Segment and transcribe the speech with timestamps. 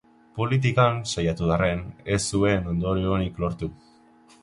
[0.37, 1.85] Politikan saiatu arren,
[2.17, 3.75] ez zuen ondorio onik lortu.